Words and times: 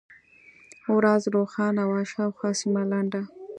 ورځ 0.97 1.21
روښانه 1.35 1.83
وه، 1.89 2.01
شاوخوا 2.11 2.49
سیمه 2.61 2.83
لنده. 2.91 3.21